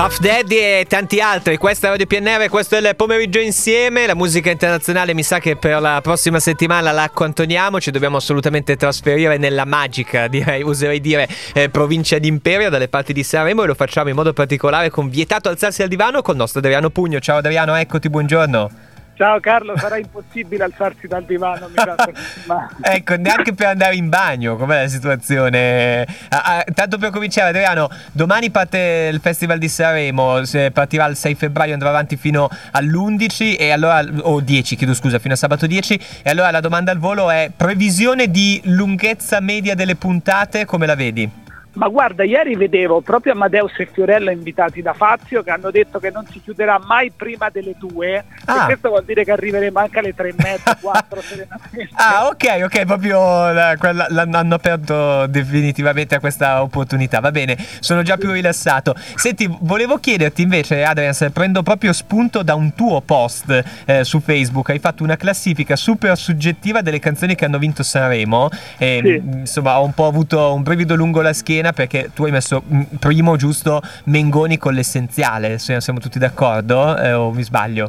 Puff 0.00 0.18
Daddy 0.18 0.56
e 0.56 0.86
tanti 0.88 1.20
altri. 1.20 1.58
Questa 1.58 1.88
è 1.88 1.90
Radio 1.90 2.06
PNR, 2.06 2.48
questo 2.48 2.74
è 2.74 2.78
il 2.78 2.96
pomeriggio 2.96 3.38
insieme. 3.38 4.06
La 4.06 4.14
musica 4.14 4.50
internazionale 4.50 5.12
mi 5.12 5.22
sa 5.22 5.40
che 5.40 5.56
per 5.56 5.78
la 5.78 6.00
prossima 6.02 6.40
settimana 6.40 6.90
la 6.90 7.02
accantoniamo. 7.02 7.78
Ci 7.78 7.90
dobbiamo 7.90 8.16
assolutamente 8.16 8.76
trasferire 8.76 9.36
nella 9.36 9.66
magica, 9.66 10.26
direi, 10.26 10.62
userei 10.62 11.02
dire, 11.02 11.28
eh, 11.52 11.68
provincia 11.68 12.16
d'Imperio 12.16 12.70
dalle 12.70 12.88
parti 12.88 13.12
di 13.12 13.22
Sanremo 13.22 13.64
e 13.64 13.66
lo 13.66 13.74
facciamo 13.74 14.08
in 14.08 14.14
modo 14.14 14.32
particolare 14.32 14.88
con 14.88 15.10
Vietato 15.10 15.50
alzarsi 15.50 15.82
al 15.82 15.88
divano 15.88 16.22
con 16.22 16.32
il 16.32 16.40
nostro 16.40 16.60
Adriano 16.60 16.88
Pugno. 16.88 17.20
Ciao 17.20 17.36
Adriano, 17.36 17.74
eccoti, 17.76 18.08
buongiorno. 18.08 18.89
Ciao 19.20 19.38
Carlo, 19.38 19.76
sarà 19.76 19.98
impossibile 19.98 20.64
alzarsi 20.64 21.06
dal 21.06 21.24
divano, 21.24 21.68
mi 21.68 21.74
ma... 22.48 22.70
Ecco, 22.80 23.16
neanche 23.16 23.52
per 23.52 23.66
andare 23.66 23.94
in 23.94 24.08
bagno, 24.08 24.56
com'è 24.56 24.80
la 24.80 24.88
situazione? 24.88 26.06
Ah, 26.30 26.42
ah, 26.42 26.64
tanto 26.72 26.96
per 26.96 27.10
cominciare, 27.10 27.50
Adriano, 27.50 27.90
domani 28.12 28.50
parte 28.50 29.10
il 29.12 29.20
Festival 29.20 29.58
di 29.58 29.68
Sanremo, 29.68 30.40
partirà 30.72 31.04
il 31.04 31.16
6 31.16 31.34
febbraio, 31.34 31.74
andrà 31.74 31.90
avanti 31.90 32.16
fino 32.16 32.48
all'11 32.70 33.56
e 33.58 33.70
allora, 33.70 34.02
o 34.22 34.40
10, 34.40 34.74
chiedo 34.74 34.94
scusa, 34.94 35.18
fino 35.18 35.34
a 35.34 35.36
sabato 35.36 35.66
10 35.66 36.00
e 36.22 36.30
allora 36.30 36.50
la 36.50 36.60
domanda 36.60 36.90
al 36.90 36.98
volo 36.98 37.30
è 37.30 37.50
previsione 37.54 38.30
di 38.30 38.58
lunghezza 38.64 39.38
media 39.40 39.74
delle 39.74 39.96
puntate, 39.96 40.64
come 40.64 40.86
la 40.86 40.94
vedi? 40.94 41.30
Ma 41.72 41.86
guarda, 41.86 42.24
ieri 42.24 42.56
vedevo 42.56 43.00
proprio 43.00 43.32
Amadeus 43.32 43.78
e 43.78 43.86
Fiorella 43.86 44.32
invitati 44.32 44.82
da 44.82 44.92
Fazio 44.92 45.42
che 45.44 45.50
hanno 45.50 45.70
detto 45.70 46.00
che 46.00 46.10
non 46.10 46.26
si 46.26 46.40
chiuderà 46.42 46.80
mai 46.84 47.12
prima 47.14 47.48
delle 47.48 47.74
due. 47.78 48.24
Ah. 48.46 48.62
E 48.62 48.64
questo 48.64 48.88
vuol 48.88 49.04
dire 49.04 49.22
che 49.22 49.30
arriveremo 49.30 49.78
anche 49.78 50.00
alle 50.00 50.14
tre 50.14 50.30
e 50.30 50.34
mezza, 50.36 50.74
quattro 50.80 51.20
serenamente. 51.20 51.88
Ah, 51.94 52.26
ok, 52.26 52.62
ok, 52.64 52.84
proprio 52.84 53.52
la, 53.52 53.76
quella, 53.78 54.06
l'hanno 54.10 54.54
aperto 54.54 55.26
definitivamente 55.28 56.16
a 56.16 56.20
questa 56.20 56.60
opportunità. 56.60 57.20
Va 57.20 57.30
bene, 57.30 57.56
sono 57.78 58.02
già 58.02 58.16
più 58.16 58.32
rilassato. 58.32 58.94
Senti, 59.14 59.48
volevo 59.60 59.98
chiederti 59.98 60.42
invece, 60.42 60.82
Adrian, 60.82 61.14
se 61.14 61.30
prendo 61.30 61.62
proprio 61.62 61.92
spunto 61.92 62.42
da 62.42 62.56
un 62.56 62.74
tuo 62.74 63.00
post 63.00 63.62
eh, 63.84 64.02
su 64.02 64.20
Facebook. 64.20 64.70
Hai 64.70 64.80
fatto 64.80 65.04
una 65.04 65.16
classifica 65.16 65.76
super 65.76 66.16
soggettiva 66.18 66.82
delle 66.82 66.98
canzoni 66.98 67.36
che 67.36 67.44
hanno 67.44 67.58
vinto 67.58 67.84
Sanremo. 67.84 68.48
E, 68.76 69.00
sì. 69.04 69.38
Insomma, 69.38 69.78
ho 69.78 69.84
un 69.84 69.94
po' 69.94 70.06
avuto 70.06 70.52
un 70.52 70.62
brivido 70.62 70.96
lungo 70.96 71.20
la 71.22 71.32
schiena 71.32 71.59
pena 71.60 71.72
perché 71.72 72.10
tu 72.14 72.24
hai 72.24 72.30
messo 72.30 72.62
mm, 72.66 72.82
primo 72.98 73.36
giusto 73.36 73.80
Mengoni 74.04 74.56
con 74.56 74.72
l'essenziale, 74.72 75.58
siamo 75.58 75.98
tutti 75.98 76.18
d'accordo 76.18 76.96
eh, 76.96 77.12
o 77.12 77.30
mi 77.30 77.42
sbaglio? 77.42 77.88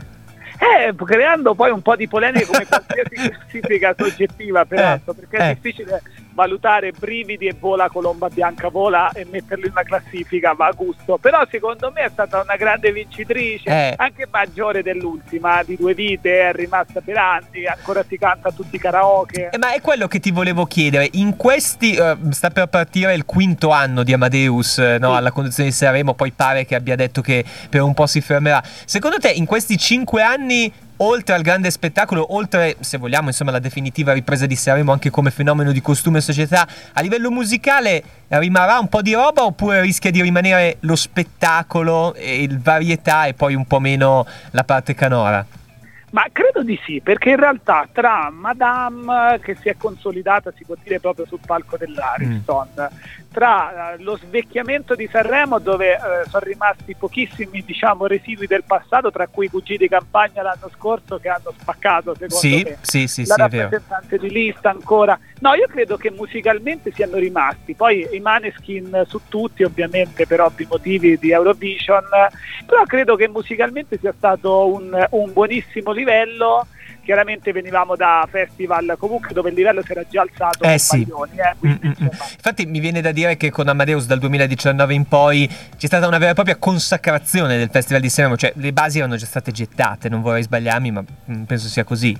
Eh, 0.60 0.94
creando 0.94 1.56
poi 1.56 1.72
un 1.72 1.82
po' 1.82 1.96
di 1.96 2.08
polemica 2.08 2.46
come 2.46 2.66
qualsiasi 2.70 3.30
classifica 3.30 3.96
soggettiva, 3.98 4.66
peraltro, 4.66 5.14
eh, 5.14 5.16
perché 5.16 5.38
è 5.38 5.50
eh. 5.50 5.54
difficile 5.56 6.02
valutare 6.34 6.92
brividi 6.92 7.48
e 7.48 7.56
vola 7.58 7.90
colomba 7.90 8.30
bianca 8.30 8.70
vola 8.70 9.12
e 9.12 9.26
metterlo 9.30 9.66
in 9.66 9.72
una 9.72 9.84
classifica 9.84 10.54
va 10.54 10.68
a 10.68 10.72
gusto 10.72 11.18
però 11.18 11.46
secondo 11.50 11.92
me 11.94 12.02
è 12.02 12.10
stata 12.10 12.42
una 12.42 12.56
grande 12.56 12.92
vincitrice 12.92 13.70
eh. 13.70 13.94
anche 13.98 14.28
maggiore 14.30 14.82
dell'ultima 14.82 15.64
di 15.64 15.76
due 15.76 15.94
vite 15.94 16.50
è 16.50 16.54
rimasta 16.54 17.02
per 17.02 17.18
anni 17.18 17.66
ancora 17.66 18.04
si 18.08 18.18
canta 18.18 18.52
tutti 18.52 18.76
i 18.76 18.80
karaoke 18.80 19.50
eh, 19.52 19.58
ma 19.58 19.74
è 19.74 19.82
quello 19.82 20.08
che 20.08 20.20
ti 20.20 20.32
volevo 20.32 20.66
chiedere 20.66 21.10
in 21.14 21.36
questi 21.36 21.98
uh, 21.98 22.32
sta 22.32 22.50
per 22.50 22.68
partire 22.68 23.14
il 23.14 23.26
quinto 23.26 23.70
anno 23.72 24.04
di 24.04 24.14
Amadeus 24.14 24.78
eh, 24.78 24.98
no, 25.00 25.12
sì. 25.12 25.18
alla 25.18 25.32
conduzione 25.32 25.70
di 25.70 25.76
Sanremo 25.76 26.14
poi 26.14 26.32
pare 26.32 26.66
che 26.66 26.76
abbia 26.76 26.96
detto 26.96 27.22
che 27.22 27.44
per 27.70 27.82
un 27.82 27.94
po' 27.94 28.08
si 28.08 28.22
fermerà 28.22 28.62
secondo 28.86 29.18
te 29.18 29.30
in 29.30 29.46
questi 29.46 29.78
cinque 29.78 30.22
anni 30.22 30.72
oltre 31.04 31.36
al 31.36 31.42
grande 31.42 31.70
spettacolo, 31.72 32.36
oltre, 32.36 32.78
se 32.80 32.98
vogliamo, 32.98 33.28
insomma, 33.28 33.52
la 33.52 33.60
definitiva 33.60 34.14
ripresa 34.14 34.46
di 34.46 34.56
Sanremo 34.56 34.92
anche 34.92 35.10
come 35.10 35.32
fenomeno 35.32 35.72
di 35.72 35.82
costume 35.82 36.20
e 36.20 36.22
società, 36.22 36.68
a 36.94 37.02
livello 37.02 37.32
musicale 37.32 38.04
rimarrà 38.30 38.80
un 38.80 38.88
po' 38.88 39.02
di 39.02 39.14
roba 39.14 39.44
oppure 39.44 39.82
rischia 39.82 40.12
di 40.12 40.22
rimanere 40.22 40.78
lo 40.82 40.96
spettacolo, 40.96 42.16
il 42.18 42.60
varietà 42.60 43.26
e 43.26 43.34
poi 43.34 43.56
un 43.56 43.66
po' 43.66 43.80
meno 43.80 44.26
la 44.52 44.64
parte 44.64 44.94
canora? 44.94 45.46
Ma 46.12 46.26
credo 46.30 46.62
di 46.62 46.78
sì, 46.84 47.00
perché 47.00 47.30
in 47.30 47.38
realtà 47.38 47.88
tra 47.90 48.30
Madame, 48.30 49.40
che 49.42 49.56
si 49.56 49.70
è 49.70 49.78
consolidata, 49.78 50.52
si 50.56 50.66
può 50.66 50.76
dire 50.84 51.00
proprio 51.00 51.26
sul 51.26 51.40
palco 51.46 51.78
dell'Ariston, 51.78 52.68
mm. 52.82 52.86
tra 53.32 53.94
eh, 53.94 54.04
lo 54.04 54.18
svecchiamento 54.18 54.94
di 54.94 55.08
Sanremo 55.10 55.60
dove 55.60 55.94
eh, 55.94 56.00
sono 56.28 56.44
rimasti 56.44 56.96
pochissimi 56.96 57.64
diciamo, 57.64 58.08
residui 58.08 58.46
del 58.46 58.66
passato 58.66 59.10
tra 59.10 59.28
cui 59.28 59.46
i 59.46 59.50
cugini 59.50 59.78
di 59.78 59.88
campagna 59.88 60.42
l'anno 60.42 60.70
scorso 60.76 61.18
che 61.18 61.30
hanno 61.30 61.54
spaccato 61.58 62.14
secondo 62.14 62.36
sì, 62.36 62.62
me. 62.66 62.78
sì, 62.82 63.08
sì, 63.08 63.26
la 63.26 63.36
sì, 63.36 63.40
rappresentante 63.40 64.18
di 64.18 64.30
lista 64.30 64.70
ancora 64.70 65.18
no 65.42 65.54
io 65.54 65.68
credo 65.68 65.98
che 65.98 66.12
musicalmente 66.12 66.92
siano 66.94 67.18
rimasti 67.18 67.74
poi 67.74 68.08
i 68.12 68.20
maneskin 68.20 69.04
su 69.08 69.22
tutti 69.28 69.64
ovviamente 69.64 70.26
per 70.26 70.42
ovvi 70.42 70.66
motivi 70.70 71.18
di 71.18 71.32
Eurovision 71.32 72.04
però 72.66 72.84
credo 72.86 73.16
che 73.16 73.28
musicalmente 73.28 73.98
sia 74.00 74.14
stato 74.16 74.68
un, 74.68 75.08
un 75.12 75.34
buonissimo 75.34 75.92
livello 75.92 76.68
chiaramente 77.04 77.52
venivamo 77.52 77.96
da 77.96 78.28
festival 78.30 78.96
comunque 79.00 79.34
dove 79.34 79.50
il 79.50 79.56
livello 79.56 79.82
si 79.82 79.92
era 79.92 80.06
già 80.08 80.22
alzato 80.22 80.64
eh 80.64 80.78
sì. 80.78 80.98
Maglioni, 81.00 81.38
eh, 81.38 81.56
quindi, 81.58 81.88
mm, 81.88 81.90
mm, 81.90 82.04
mm. 82.04 82.08
infatti 82.36 82.66
mi 82.68 82.80
viene 82.80 83.02
da 83.02 83.12
dire 83.12 83.36
che 83.36 83.50
con 83.50 83.68
Amadeus 83.68 84.06
dal 84.06 84.20
2019 84.20 84.94
in 84.94 85.06
poi 85.06 85.50
c'è 85.76 85.88
stata 85.88 86.08
una 86.08 86.20
vera 86.20 86.32
e 86.32 86.34
propria 86.36 86.58
consacrazione 86.58 87.58
del 87.58 87.70
festival 87.72 88.02
di 88.02 88.10
Sanremo 88.10 88.38
cioè 88.38 88.54
le 88.56 88.72
basi 88.74 89.00
erano 89.00 89.16
già 89.16 89.26
state 89.26 89.52
gettate 89.52 90.08
non 90.08 90.22
vorrei 90.22 90.44
sbagliarmi 90.44 90.92
ma 90.92 91.04
penso 91.48 91.68
sia 91.68 91.84
così 91.84 92.16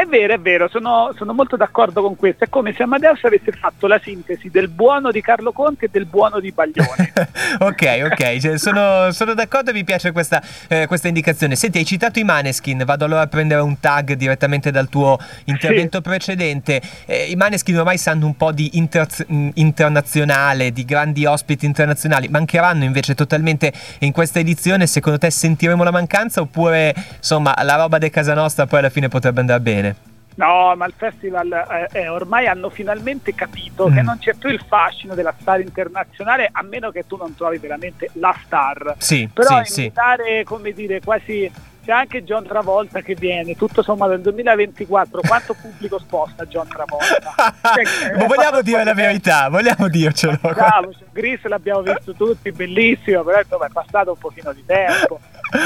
è 0.00 0.06
vero, 0.06 0.32
è 0.32 0.38
vero, 0.38 0.66
sono, 0.68 1.12
sono, 1.14 1.34
molto 1.34 1.56
d'accordo 1.56 2.00
con 2.00 2.16
questo. 2.16 2.44
È 2.44 2.48
come 2.48 2.72
se 2.72 2.84
Amadeus 2.84 3.22
avesse 3.24 3.52
fatto 3.52 3.86
la 3.86 4.00
sintesi 4.02 4.48
del 4.48 4.68
buono 4.68 5.10
di 5.10 5.20
Carlo 5.20 5.52
Conti 5.52 5.84
e 5.84 5.88
del 5.92 6.06
buono 6.06 6.40
di 6.40 6.52
Baglioni. 6.52 7.12
ok, 7.60 8.08
ok, 8.10 8.38
cioè, 8.38 8.58
sono, 8.58 9.12
sono, 9.12 9.34
d'accordo 9.34 9.70
e 9.70 9.72
mi 9.74 9.84
piace 9.84 10.12
questa, 10.12 10.42
eh, 10.68 10.86
questa, 10.86 11.08
indicazione. 11.08 11.54
Senti, 11.54 11.76
hai 11.76 11.84
citato 11.84 12.18
i 12.18 12.24
Maneskin, 12.24 12.82
vado 12.86 13.04
allora 13.04 13.20
a 13.20 13.26
prendere 13.26 13.60
un 13.60 13.78
tag 13.78 14.14
direttamente 14.14 14.70
dal 14.70 14.88
tuo 14.88 15.18
intervento 15.44 15.98
sì. 15.98 16.02
precedente. 16.02 16.80
Eh, 17.04 17.30
I 17.30 17.36
Maneskin 17.36 17.76
ormai 17.76 17.98
sanno 17.98 18.24
un 18.24 18.36
po' 18.36 18.52
di 18.52 18.78
inter- 18.78 19.26
internazionale, 19.28 20.72
di 20.72 20.86
grandi 20.86 21.26
ospiti 21.26 21.66
internazionali. 21.66 22.28
Mancheranno 22.28 22.84
invece 22.84 23.14
totalmente 23.14 23.70
in 23.98 24.12
questa 24.12 24.38
edizione? 24.38 24.86
Secondo 24.86 25.18
te 25.18 25.30
sentiremo 25.30 25.84
la 25.84 25.90
mancanza 25.90 26.40
oppure 26.40 26.94
insomma 27.18 27.54
la 27.62 27.76
roba 27.76 27.98
di 27.98 28.08
casa 28.08 28.32
nostra 28.32 28.66
poi 28.66 28.78
alla 28.78 28.88
fine 28.88 29.08
potrebbe 29.08 29.40
andare 29.40 29.60
bene? 29.60 29.89
No, 30.36 30.74
ma 30.76 30.86
il 30.86 30.94
festival 30.96 31.52
eh, 31.52 32.00
eh, 32.00 32.08
ormai 32.08 32.46
hanno 32.46 32.70
finalmente 32.70 33.34
capito 33.34 33.88
mm. 33.88 33.94
che 33.94 34.02
non 34.02 34.18
c'è 34.18 34.34
più 34.34 34.48
il 34.48 34.62
fascino 34.66 35.14
della 35.14 35.34
star 35.38 35.60
internazionale 35.60 36.48
a 36.50 36.62
meno 36.62 36.90
che 36.90 37.06
tu 37.06 37.16
non 37.16 37.34
trovi 37.34 37.58
veramente 37.58 38.08
la 38.14 38.34
star. 38.44 38.94
Sì, 38.98 39.28
Però 39.32 39.62
sì, 39.64 39.82
invitare, 39.82 40.38
sì. 40.38 40.44
come 40.44 40.72
dire, 40.72 41.00
quasi 41.00 41.50
c'è 41.84 41.92
anche 41.92 42.24
John 42.24 42.44
Travolta 42.44 43.00
che 43.00 43.14
viene, 43.14 43.56
tutto 43.56 43.82
sommato 43.82 44.12
nel 44.12 44.20
2024, 44.20 45.22
quanto 45.26 45.54
pubblico 45.54 45.98
sposta 45.98 46.44
John 46.44 46.68
Travolta? 46.68 47.34
cioè, 47.74 48.16
Ma 48.16 48.26
vogliamo 48.26 48.62
dire 48.62 48.84
la 48.84 48.94
verità, 48.94 49.48
vogliamo 49.48 49.88
dircelo. 49.88 50.38
Bravo, 50.40 50.92
Gris 51.10 51.42
l'abbiamo 51.44 51.82
visto 51.82 52.12
tutti, 52.14 52.52
bellissimo, 52.52 53.22
però 53.24 53.40
insomma 53.40 53.66
è 53.66 53.70
passato 53.72 54.10
un 54.10 54.18
pochino 54.18 54.52
di 54.52 54.64
tempo. 54.64 55.20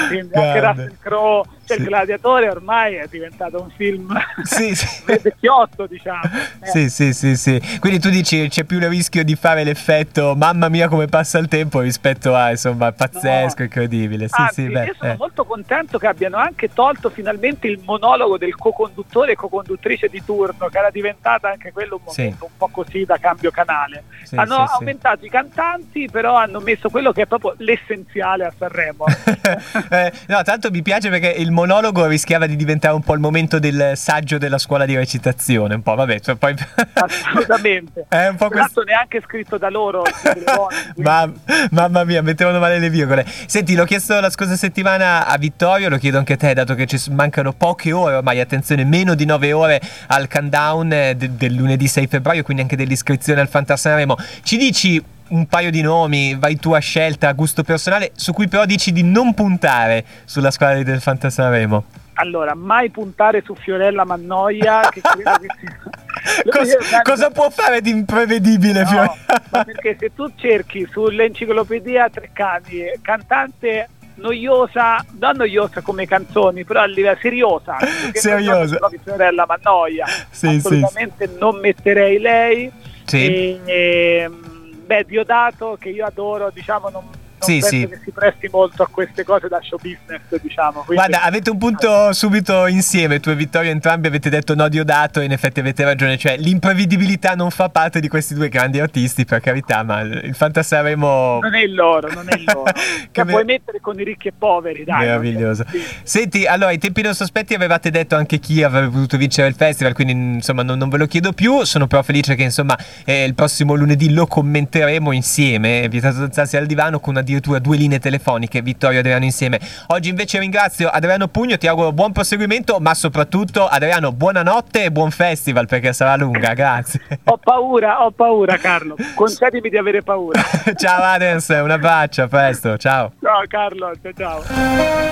Quindi 0.09 0.35
anche 0.35 0.61
Russell 0.61 0.97
Crowe 1.01 1.43
cioè, 1.67 1.77
sì. 1.77 1.83
il 1.83 1.89
gladiatore 1.89 2.49
ormai 2.51 2.97
è 2.97 3.07
diventato 3.11 3.61
un 3.63 3.71
film 3.71 4.15
sì, 4.43 4.75
sì. 4.75 4.87
vecchiotto, 5.07 5.87
diciamo. 5.87 6.21
Eh. 6.61 6.67
Sì, 6.67 6.91
sì, 6.91 7.13
sì, 7.15 7.37
sì. 7.37 7.79
Quindi 7.81 7.99
tu 7.99 8.11
dici 8.11 8.49
c'è 8.49 8.65
più 8.65 8.79
il 8.79 8.89
rischio 8.89 9.25
di 9.25 9.35
fare 9.35 9.65
l'effetto 9.65 10.35
mamma 10.37 10.69
mia 10.69 10.89
come 10.89 11.07
passa 11.07 11.39
il 11.39 11.49
tempo 11.49 11.81
rispetto 11.81 12.35
a 12.35 12.51
insomma 12.51 12.93
pazzesco, 12.93 13.59
no. 13.59 13.65
incredibile. 13.65 14.29
Sì, 14.29 14.35
Anzi, 14.41 14.63
sì, 14.63 14.69
beh, 14.69 14.85
io 14.85 14.95
sono 14.99 15.13
eh. 15.13 15.17
molto 15.17 15.45
contento 15.45 15.99
che 15.99 16.07
abbiano 16.07 16.37
anche 16.37 16.71
tolto 16.73 17.09
finalmente 17.09 17.67
il 17.67 17.81
monologo 17.83 18.37
del 18.37 18.55
co-conduttore 18.57 19.33
e 19.33 19.35
co-conduttrice 19.35 20.09
di 20.09 20.23
turno, 20.23 20.69
che 20.69 20.79
era 20.79 20.91
diventata 20.91 21.49
anche 21.49 21.73
quello 21.73 21.97
un 21.97 22.03
momento 22.05 22.45
un 22.45 22.57
po' 22.57 22.69
così 22.69 23.05
da 23.05 23.17
cambio 23.17 23.51
canale. 23.51 24.05
hanno 24.35 24.57
aumentato 24.57 25.25
i 25.25 25.31
cantanti, 25.31 26.09
però 26.11 26.35
hanno 26.35 26.61
messo 26.61 26.91
quello 26.91 27.13
che 27.13 27.23
è 27.23 27.27
proprio 27.27 27.55
l'essenziale 27.59 28.45
a 28.45 28.53
Sanremo. 28.57 29.05
eh, 29.91 30.13
no, 30.29 30.43
tanto 30.43 30.71
mi 30.71 30.83
piace 30.83 31.09
perché 31.09 31.29
il 31.29 31.51
monologo 31.51 32.07
rischiava 32.07 32.47
di 32.47 32.57
diventare 32.57 32.95
un 32.95 33.03
po' 33.03 33.15
il 33.15 33.21
momento 33.21 33.59
del 33.59 33.93
saggio 33.97 34.39
della 34.39 34.59
scuola 34.59 34.85
di 34.85 34.97
recitazione, 34.97 35.75
un 35.75 35.83
po', 35.83 35.95
vabbè, 35.95 36.21
cioè 36.21 36.35
poi... 36.37 36.55
Assolutamente. 36.95 38.07
È 38.09 38.29
un 38.29 38.37
po' 38.37 38.49
questo... 38.49 38.83
neanche 38.83 39.21
scritto 39.25 39.59
da 39.59 39.71
loro. 39.71 40.05
Ma, 40.97 41.31
mamma 41.71 42.05
mia, 42.05 42.23
mettevano 42.23 42.59
male 42.59 42.79
le 42.79 42.91
virgole. 42.91 43.25
Senti, 43.47 43.75
l'ho 43.75 43.85
chiesto 43.85 44.19
la 44.21 44.31
scorsa 44.31 44.57
settimana 44.57 45.27
a 45.27 45.37
Vittorio, 45.39 45.89
lo 45.89 45.99
chiedo 45.99 46.19
anche 46.19 46.35
a 46.35 46.37
te, 46.37 46.55
dato 46.55 46.75
che 46.75 46.87
ci 46.87 46.99
mancano 47.11 47.53
poche 47.53 47.93
ore 47.93 48.17
ormai, 48.17 48.41
attenzione, 48.41 48.85
meno 48.85 49.15
di 49.15 49.25
nove 49.25 49.53
ore 49.53 49.81
al 50.09 50.29
countdown 50.29 50.93
eh, 50.93 51.17
de- 51.17 51.37
del 51.37 51.55
lunedì 51.55 51.89
6 51.89 52.07
febbraio, 52.07 52.43
quindi 52.43 52.63
anche 52.63 52.77
dell'iscrizione 52.77 53.41
al 53.41 53.49
Fantasaremo. 53.49 54.17
Ci 54.43 54.57
dici 54.57 55.03
un 55.29 55.47
paio 55.47 55.71
di 55.71 55.81
nomi, 55.81 56.37
vai 56.37 56.57
tu 56.57 56.73
a 56.73 56.79
scelta, 56.79 57.29
a 57.29 57.33
gusto 57.33 57.63
personale, 57.63 58.13
su 58.15 58.33
cui 58.33 58.49
però 58.49 58.65
dici 58.65 58.93
di 58.93 59.03
non 59.03 59.35
puntare 59.35 60.05
sulla 60.25 60.51
squadra 60.51 60.83
del 60.83 61.01
Fantasaremo? 61.01 61.85
Allora, 62.15 62.55
mai 62.55 62.91
puntare 62.91 63.43
su 63.45 63.55
Fiorella 63.55 64.05
Mannoia, 64.05 64.89
che 64.91 65.01
credo 65.01 65.33
che 65.41 65.47
sia 65.59 66.79
cosa, 66.79 67.03
cosa, 67.03 67.31
può 67.31 67.51
fare 67.51 67.81
di 67.81 67.91
imprevedibile? 67.91 68.85
No, 68.85 69.17
perché 69.51 69.97
se 69.99 70.13
tu 70.15 70.31
cerchi 70.37 70.87
sull'enciclopedia 70.91 72.09
Treccani 72.11 72.93
cantante 73.03 73.89
noiosa, 74.17 75.05
non 75.19 75.37
noiosa 75.37 75.81
come 75.81 76.07
canzoni, 76.07 76.65
però 76.65 76.83
a 76.83 76.87
livello 76.87 77.19
seriosa. 77.21 77.79
Seriosa. 78.13 78.79
Non 78.81 78.91
sorella, 79.05 79.45
ma 79.47 79.59
noia. 79.63 80.07
Sì, 80.31 80.47
Assolutamente 80.47 81.27
sì, 81.27 81.37
non 81.39 81.59
metterei 81.59 82.21
lei. 82.21 82.71
Sì. 83.05 83.27
E, 83.27 83.61
e, 83.65 84.17
ehm, 84.23 84.54
beh, 84.85 85.05
Diodato, 85.05 85.77
che 85.79 85.89
io 85.91 86.07
adoro, 86.07 86.51
diciamo, 86.51 86.89
non, 86.89 87.11
sì, 87.45 87.61
sì. 87.61 87.89
che 87.89 88.01
si 88.03 88.11
presti 88.11 88.49
molto 88.51 88.83
a 88.83 88.89
queste 88.91 89.25
cose 89.25 89.49
da 89.49 89.61
show 89.63 89.79
business, 89.79 90.21
diciamo. 90.41 90.83
Quindi... 90.85 90.95
Guarda, 90.95 91.23
avete 91.23 91.51
un 91.51 91.59
punto 91.59 92.13
subito 92.13 92.67
insieme, 92.67 93.21
tu 93.21 93.31
e 93.31 93.35
Vittorio 93.35 93.71
entrambi 93.71 94.07
avete 94.07 94.31
detto 94.31 94.55
no 94.55 94.69
Diodato 94.69 95.21
e 95.21 95.25
in 95.25 95.33
effetti 95.33 95.61
avete 95.61 95.85
ragione, 95.85 96.17
cioè 96.17 96.37
l'imprevedibilità 96.37 97.35
non 97.35 97.51
fa 97.51 97.69
parte 97.69 98.01
di 98.01 98.09
questi 98.09 98.35
due 98.35 98.49
grandi 98.49 98.81
artisti, 98.81 99.25
per 99.25 99.41
carità, 99.41 99.83
ma 99.83 100.01
il 100.01 100.35
Fantasaremo... 100.35 101.39
Non 101.41 101.55
è 101.55 101.63
il 101.63 101.75
loro, 101.75 102.13
non 102.13 102.29
è 102.29 102.35
il 102.35 102.45
loro. 102.45 102.73
che 103.11 103.25
me... 103.25 103.33
puoi 103.33 103.45
mettere 103.45 103.81
con 103.81 103.99
i 103.99 104.05
ricchi 104.05 104.29
e 104.29 104.33
poveri, 104.37 104.85
dai. 104.85 105.01
Meraviglioso. 105.01 105.65
Sì. 105.69 105.83
Senti, 106.03 106.47
allora, 106.47 106.71
ai 106.71 106.79
tempi 106.79 107.03
non 107.03 107.15
sospetti 107.15 107.55
avevate 107.55 107.91
detto 107.91 108.17
anche 108.17 108.39
chi 108.39 108.63
avrebbe 108.63 108.89
potuto 108.89 109.17
vincere 109.17 109.49
il 109.49 109.55
festival, 109.55 109.95
quindi 109.95 110.13
insomma 110.13 110.63
non, 110.63 110.79
non 110.79 110.89
ve 110.89 110.99
lo 110.99 111.07
chiedo 111.07 111.33
più, 111.33 111.65
sono 111.65 111.87
però 111.87 112.03
felice 112.03 112.35
che 112.35 112.43
insomma 112.43 112.77
eh, 113.05 113.25
il 113.25 113.35
prossimo 113.35 113.75
lunedì 113.75 114.13
lo 114.13 114.27
commenteremo 114.27 115.13
insieme, 115.13 115.89
vietato 115.89 116.23
alzarsi 116.23 116.57
al 116.57 116.67
divano 116.67 117.01
con 117.01 117.17
addirittura 117.35 117.59
due 117.59 117.77
linee 117.77 117.99
telefoniche, 117.99 118.63
Vittorio 118.63 118.97
e 118.97 119.01
Adriano 119.01 119.25
insieme. 119.25 119.61
Oggi 119.89 120.09
invece 120.09 120.39
ringrazio 120.39 120.89
Adriano 120.89 121.29
Pugno, 121.29 121.57
ti 121.57 121.67
auguro 121.67 121.93
buon 121.93 122.13
proseguimento, 122.13 122.79
ma 122.81 122.95
soprattutto 122.95 123.67
Adriano 123.67 124.13
buonanotte 124.13 124.85
e 124.85 124.91
buon 124.91 125.11
festival 125.11 125.67
perché 125.67 125.93
sarà 125.93 126.17
lunga, 126.17 126.55
grazie. 126.55 127.01
Ho 127.25 127.39
paura, 127.39 128.05
ho 128.05 128.11
paura 128.11 128.57
Carlo, 128.59 128.97
concedimi 129.15 129.69
di 129.69 129.77
avere 129.77 130.03
paura. 130.03 130.41
ciao 130.77 131.03
Adens, 131.03 131.49
un 131.49 131.71
abbraccio, 131.71 132.23
a 132.23 132.29
presto, 132.29 132.77
ciao. 132.77 133.13
Ciao 133.21 133.43
Carlo, 133.49 133.93
ciao 134.03 134.13
ciao. 134.13 135.05